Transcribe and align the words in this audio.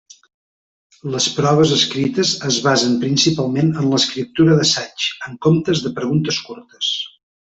Les 1.15 1.27
proves 1.39 1.73
escrites 1.75 2.31
es 2.47 2.57
basen 2.69 2.95
principalment 3.03 3.69
en 3.83 3.91
l'escriptura 3.91 4.57
d'assaigs, 4.61 5.07
en 5.29 5.39
comptes 5.49 5.83
de 5.85 5.95
preguntes 6.01 6.43
curtes. 6.49 6.93